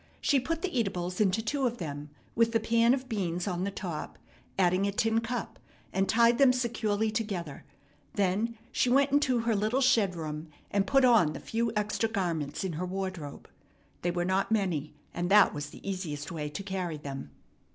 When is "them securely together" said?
6.39-7.65